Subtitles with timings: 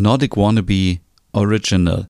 [0.00, 1.00] Nordic Wannabe
[1.32, 2.06] Original.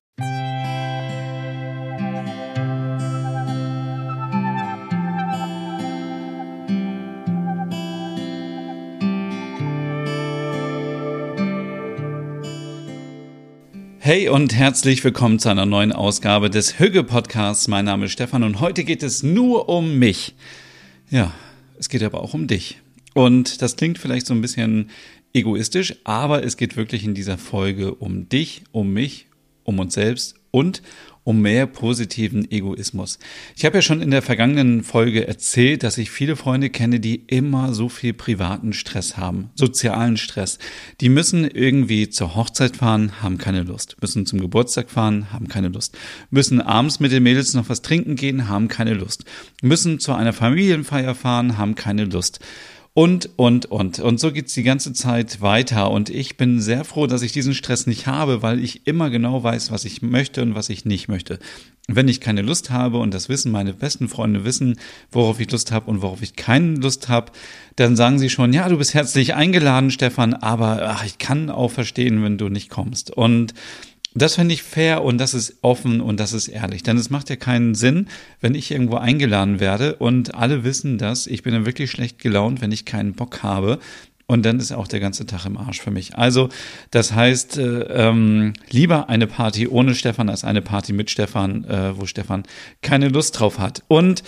[13.97, 17.67] Hey und herzlich willkommen zu einer neuen Ausgabe des Hügge Podcasts.
[17.67, 20.35] Mein Name ist Stefan und heute geht es nur um mich.
[21.09, 21.33] Ja,
[21.79, 22.79] es geht aber auch um dich.
[23.15, 24.91] Und das klingt vielleicht so ein bisschen
[25.33, 29.27] egoistisch, aber es geht wirklich in dieser Folge um dich, um mich,
[29.63, 30.81] um uns selbst und
[31.23, 33.19] um mehr positiven Egoismus.
[33.55, 37.17] Ich habe ja schon in der vergangenen Folge erzählt, dass ich viele Freunde kenne, die
[37.27, 40.57] immer so viel privaten Stress haben, sozialen Stress.
[41.01, 43.97] Die müssen irgendwie zur Hochzeit fahren, haben keine Lust.
[44.01, 45.95] Müssen zum Geburtstag fahren, haben keine Lust.
[46.31, 49.25] Müssen abends mit den Mädels noch was trinken gehen, haben keine Lust.
[49.61, 52.39] Müssen zu einer Familienfeier fahren, haben keine Lust.
[52.93, 53.99] Und, und, und.
[53.99, 55.91] Und so geht's die ganze Zeit weiter.
[55.91, 59.43] Und ich bin sehr froh, dass ich diesen Stress nicht habe, weil ich immer genau
[59.43, 61.39] weiß, was ich möchte und was ich nicht möchte.
[61.87, 64.79] Wenn ich keine Lust habe, und das wissen meine besten Freunde wissen,
[65.11, 67.31] worauf ich Lust habe und worauf ich keine Lust habe,
[67.75, 71.71] dann sagen sie schon, ja, du bist herzlich eingeladen, Stefan, aber ach, ich kann auch
[71.71, 73.11] verstehen, wenn du nicht kommst.
[73.11, 73.53] Und
[74.21, 76.83] das finde ich fair und das ist offen und das ist ehrlich.
[76.83, 78.07] Denn es macht ja keinen Sinn,
[78.41, 81.27] wenn ich irgendwo eingeladen werde und alle wissen das.
[81.27, 83.79] Ich bin dann wirklich schlecht gelaunt, wenn ich keinen Bock habe.
[84.25, 86.15] Und dann ist auch der ganze Tag im Arsch für mich.
[86.15, 86.49] Also,
[86.91, 91.97] das heißt, äh, ähm, lieber eine Party ohne Stefan als eine Party mit Stefan, äh,
[91.97, 92.43] wo Stefan
[92.83, 93.83] keine Lust drauf hat.
[93.87, 94.21] Und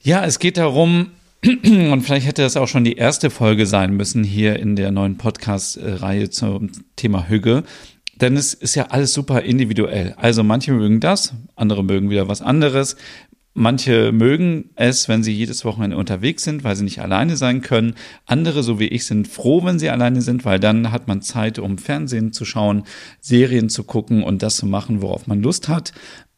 [0.00, 1.12] ja, es geht darum,
[1.44, 5.16] und vielleicht hätte das auch schon die erste Folge sein müssen hier in der neuen
[5.16, 7.62] Podcast-Reihe zum Thema Hüge.
[8.20, 10.14] Denn es ist ja alles super individuell.
[10.16, 12.96] Also manche mögen das, andere mögen wieder was anderes.
[13.56, 17.94] Manche mögen es, wenn sie jedes Wochenende unterwegs sind, weil sie nicht alleine sein können.
[18.26, 21.60] Andere, so wie ich, sind froh, wenn sie alleine sind, weil dann hat man Zeit,
[21.60, 22.82] um Fernsehen zu schauen,
[23.20, 25.92] Serien zu gucken und das zu machen, worauf man Lust hat.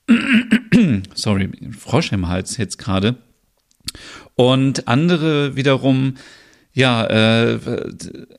[1.14, 3.16] Sorry, Frosch im Hals jetzt gerade.
[4.34, 6.16] Und andere wiederum
[6.76, 7.58] ja, äh,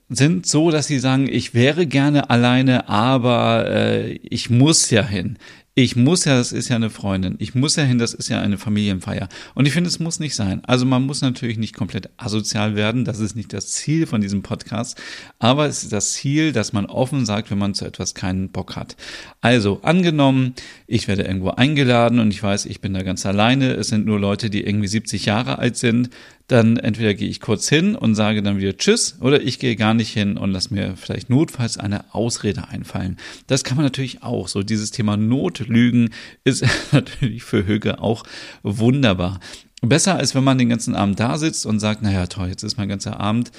[0.09, 5.39] sind so, dass sie sagen, ich wäre gerne alleine, aber äh, ich muss ja hin
[5.79, 8.41] ich muss ja, das ist ja eine Freundin, ich muss ja hin, das ist ja
[8.41, 9.29] eine Familienfeier.
[9.53, 10.65] Und ich finde, es muss nicht sein.
[10.65, 14.41] Also man muss natürlich nicht komplett asozial werden, das ist nicht das Ziel von diesem
[14.41, 14.99] Podcast,
[15.37, 18.75] aber es ist das Ziel, dass man offen sagt, wenn man zu etwas keinen Bock
[18.75, 18.95] hat.
[19.39, 20.55] Also angenommen,
[20.87, 24.19] ich werde irgendwo eingeladen und ich weiß, ich bin da ganz alleine, es sind nur
[24.19, 26.09] Leute, die irgendwie 70 Jahre alt sind,
[26.47, 29.93] dann entweder gehe ich kurz hin und sage dann wieder Tschüss oder ich gehe gar
[29.93, 33.17] nicht hin und lass mir vielleicht notfalls eine Ausrede einfallen.
[33.47, 34.47] Das kann man natürlich auch.
[34.47, 36.13] So dieses Thema Notlügen
[36.45, 38.23] ist natürlich für Höge auch
[38.63, 39.41] wunderbar.
[39.81, 42.77] Besser als wenn man den ganzen Abend da sitzt und sagt, naja, toll, jetzt ist
[42.77, 43.51] mein ganzer Abend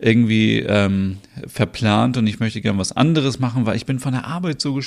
[0.00, 4.24] irgendwie ähm, verplant und ich möchte gerne was anderes machen, weil ich bin von der
[4.24, 4.80] Arbeit so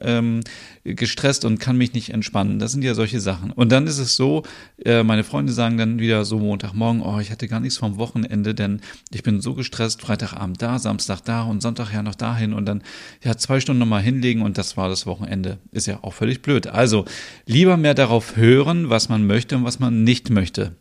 [0.00, 0.40] ähm,
[0.84, 2.60] gestresst und kann mich nicht entspannen.
[2.60, 3.50] Das sind ja solche Sachen.
[3.50, 4.44] Und dann ist es so,
[4.84, 8.54] äh, meine Freunde sagen dann wieder so Montagmorgen, oh, ich hatte gar nichts vom Wochenende,
[8.54, 8.80] denn
[9.12, 12.82] ich bin so gestresst, Freitagabend da, Samstag da und Sonntag ja noch dahin und dann
[13.24, 15.58] ja zwei Stunden nochmal hinlegen und das war das Wochenende.
[15.72, 16.68] Ist ja auch völlig blöd.
[16.68, 17.06] Also
[17.44, 20.76] lieber mehr darauf hören, was man möchte und was man nicht möchte.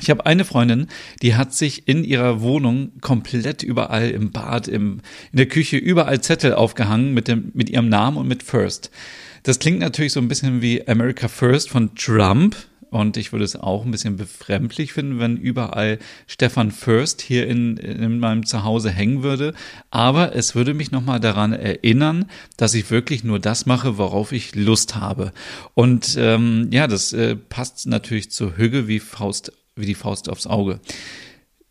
[0.00, 0.88] Ich habe eine Freundin,
[1.22, 5.00] die hat sich in ihrer Wohnung komplett überall im Bad, im,
[5.30, 8.90] in der Küche, überall Zettel aufgehangen mit, dem, mit ihrem Namen und mit First.
[9.44, 12.56] Das klingt natürlich so ein bisschen wie America First von Trump.
[12.90, 17.76] Und ich würde es auch ein bisschen befremdlich finden, wenn überall Stefan First hier in,
[17.76, 19.52] in meinem Zuhause hängen würde.
[19.90, 24.54] Aber es würde mich nochmal daran erinnern, dass ich wirklich nur das mache, worauf ich
[24.54, 25.32] Lust habe.
[25.74, 30.46] Und ähm, ja, das äh, passt natürlich zur Hüge wie Faust wie die Faust aufs
[30.46, 30.80] Auge.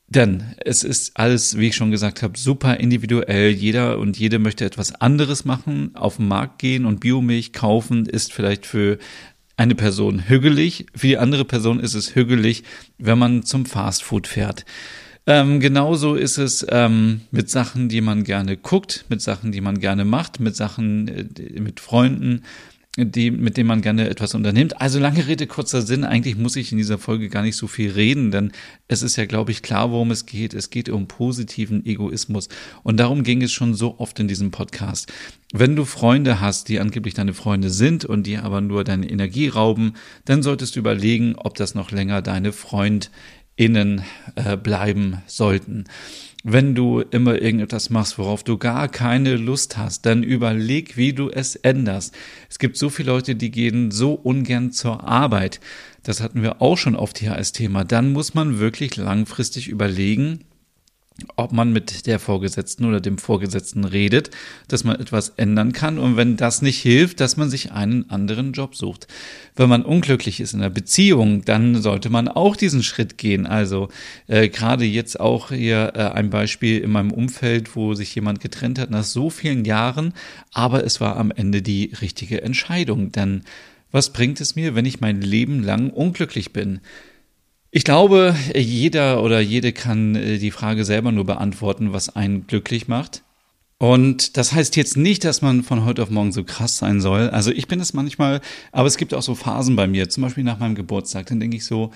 [0.07, 3.49] Denn es ist alles, wie ich schon gesagt habe, super individuell.
[3.49, 5.95] Jeder und jede möchte etwas anderes machen.
[5.95, 8.99] Auf den Markt gehen und Biomilch kaufen ist vielleicht für
[9.57, 10.85] eine Person hügelig.
[10.95, 12.63] Für die andere Person ist es hügelig,
[12.97, 14.65] wenn man zum Fastfood fährt.
[15.25, 19.79] Ähm, genauso ist es ähm, mit Sachen, die man gerne guckt, mit Sachen, die man
[19.79, 22.43] gerne macht, mit Sachen äh, mit Freunden,
[22.95, 24.79] die, mit dem man gerne etwas unternimmt.
[24.79, 26.03] Also lange Rede, kurzer Sinn.
[26.03, 28.51] Eigentlich muss ich in dieser Folge gar nicht so viel reden, denn
[28.87, 30.53] es ist ja, glaube ich, klar, worum es geht.
[30.53, 32.49] Es geht um positiven Egoismus.
[32.83, 35.11] Und darum ging es schon so oft in diesem Podcast.
[35.51, 39.47] Wenn du Freunde hast, die angeblich deine Freunde sind und die aber nur deine Energie
[39.47, 39.93] rauben,
[40.25, 42.51] dann solltest du überlegen, ob das noch länger deine
[43.57, 44.03] FreundInnen
[44.35, 45.85] äh, bleiben sollten
[46.43, 51.29] wenn du immer irgendetwas machst, worauf du gar keine Lust hast, dann überleg, wie du
[51.29, 52.13] es änderst.
[52.49, 55.61] Es gibt so viele Leute, die gehen so ungern zur Arbeit.
[56.03, 57.85] Das hatten wir auch schon oft hier als Thema.
[57.85, 60.43] Dann muss man wirklich langfristig überlegen,
[61.35, 64.31] ob man mit der Vorgesetzten oder dem Vorgesetzten redet,
[64.67, 68.51] dass man etwas ändern kann und wenn das nicht hilft, dass man sich einen anderen
[68.51, 69.07] Job sucht.
[69.55, 73.45] Wenn man unglücklich ist in einer Beziehung, dann sollte man auch diesen Schritt gehen.
[73.45, 73.89] Also
[74.27, 78.79] äh, gerade jetzt auch hier äh, ein Beispiel in meinem Umfeld, wo sich jemand getrennt
[78.79, 80.13] hat nach so vielen Jahren,
[80.51, 83.11] aber es war am Ende die richtige Entscheidung.
[83.11, 83.43] Denn
[83.91, 86.81] was bringt es mir, wenn ich mein Leben lang unglücklich bin?
[87.75, 92.87] Ich glaube, jeder oder jede kann äh, die Frage selber nur beantworten, was einen glücklich
[92.87, 93.23] macht.
[93.79, 97.31] Und das heißt jetzt nicht, dass man von heute auf morgen so krass sein soll.
[97.31, 98.41] Also ich bin es manchmal,
[98.71, 101.57] aber es gibt auch so Phasen bei mir, zum Beispiel nach meinem Geburtstag, dann denke
[101.57, 101.91] ich so,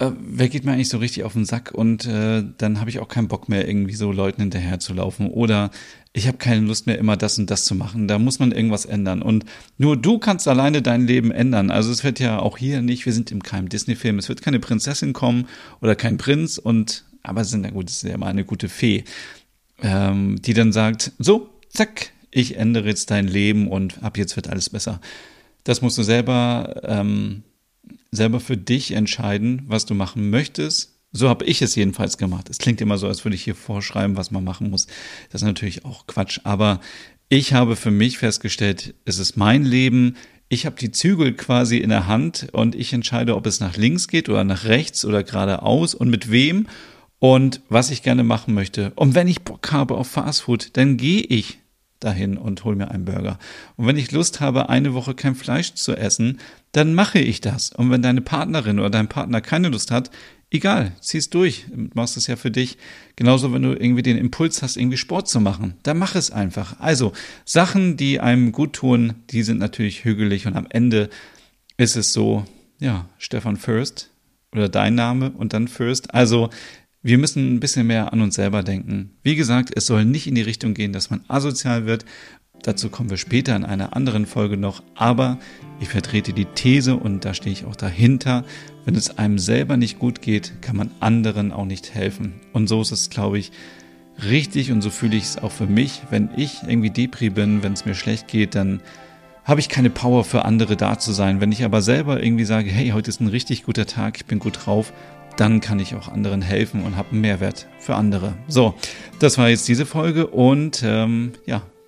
[0.00, 3.00] äh, wer geht mir eigentlich so richtig auf den Sack und äh, dann habe ich
[3.00, 5.28] auch keinen Bock mehr, irgendwie so Leuten hinterher zu laufen.
[5.28, 5.70] Oder
[6.12, 8.06] ich habe keine Lust mehr, immer das und das zu machen.
[8.06, 9.22] Da muss man irgendwas ändern.
[9.22, 9.44] Und
[9.76, 11.72] nur du kannst alleine dein Leben ändern.
[11.72, 14.60] Also es wird ja auch hier nicht, wir sind im keinem Disney-Film, es wird keine
[14.60, 15.48] Prinzessin kommen
[15.80, 19.04] oder kein Prinz und aber sind na gut, es ist ja mal eine gute Fee,
[19.82, 24.48] ähm, die dann sagt, so, zack, ich ändere jetzt dein Leben und ab jetzt wird
[24.48, 25.00] alles besser.
[25.64, 27.42] Das musst du selber ähm,
[28.10, 30.94] selber für dich entscheiden, was du machen möchtest.
[31.12, 32.50] So habe ich es jedenfalls gemacht.
[32.50, 34.86] Es klingt immer so, als würde ich hier vorschreiben, was man machen muss.
[35.30, 36.40] Das ist natürlich auch Quatsch.
[36.44, 36.80] Aber
[37.28, 40.16] ich habe für mich festgestellt, es ist mein Leben.
[40.48, 44.08] Ich habe die Zügel quasi in der Hand und ich entscheide, ob es nach links
[44.08, 46.66] geht oder nach rechts oder geradeaus und mit wem
[47.18, 48.92] und was ich gerne machen möchte.
[48.94, 51.58] Und wenn ich Bock habe auf Fastfood, dann gehe ich
[52.00, 53.38] dahin und hol mir einen Burger.
[53.76, 56.38] Und wenn ich Lust habe, eine Woche kein Fleisch zu essen,
[56.72, 57.72] dann mache ich das.
[57.72, 60.10] Und wenn deine Partnerin oder dein Partner keine Lust hat,
[60.50, 61.66] egal, zieh's durch.
[61.70, 62.78] Du machst es ja für dich.
[63.16, 66.78] Genauso, wenn du irgendwie den Impuls hast, irgendwie Sport zu machen, dann mach es einfach.
[66.80, 67.12] Also,
[67.44, 71.08] Sachen, die einem gut tun, die sind natürlich hügelig und am Ende
[71.76, 72.44] ist es so,
[72.78, 74.10] ja, Stefan First
[74.52, 76.14] oder dein Name und dann First.
[76.14, 76.50] Also,
[77.02, 79.16] wir müssen ein bisschen mehr an uns selber denken.
[79.22, 82.04] Wie gesagt, es soll nicht in die Richtung gehen, dass man asozial wird.
[82.62, 84.82] Dazu kommen wir später in einer anderen Folge noch.
[84.94, 85.38] Aber
[85.80, 88.44] ich vertrete die These und da stehe ich auch dahinter.
[88.84, 92.34] Wenn es einem selber nicht gut geht, kann man anderen auch nicht helfen.
[92.52, 93.52] Und so ist es, glaube ich,
[94.22, 96.02] richtig und so fühle ich es auch für mich.
[96.10, 98.80] Wenn ich irgendwie Depri bin, wenn es mir schlecht geht, dann
[99.44, 101.40] habe ich keine Power für andere da zu sein.
[101.40, 104.40] Wenn ich aber selber irgendwie sage, hey, heute ist ein richtig guter Tag, ich bin
[104.40, 104.92] gut drauf,
[105.36, 108.34] dann kann ich auch anderen helfen und habe einen Mehrwert für andere.
[108.48, 108.74] So,
[109.20, 111.62] das war jetzt diese Folge und ähm, ja,